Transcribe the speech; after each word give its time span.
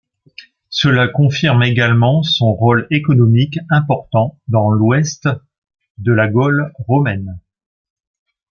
Cela 0.71 1.07
confirme 1.09 1.61
également 1.61 2.23
son 2.23 2.53
rôle 2.55 2.87
économique 2.89 3.59
important 3.69 4.39
dans 4.47 4.71
l'Ouest 4.71 5.29
de 5.99 6.11
la 6.11 6.27
Gaule 6.27 6.73
romaine. 6.87 7.39